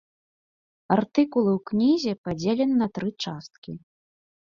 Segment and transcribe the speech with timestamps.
[0.95, 3.71] Артыкулы ў кнізе падзелены на тры часткі.